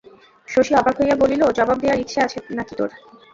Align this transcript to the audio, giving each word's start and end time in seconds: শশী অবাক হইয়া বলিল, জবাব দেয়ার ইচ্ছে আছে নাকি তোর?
শশী 0.47 0.73
অবাক 0.75 0.95
হইয়া 0.99 1.15
বলিল, 1.21 1.41
জবাব 1.57 1.77
দেয়ার 1.81 2.01
ইচ্ছে 2.03 2.19
আছে 2.25 2.37
নাকি 2.57 2.73
তোর? 2.75 2.89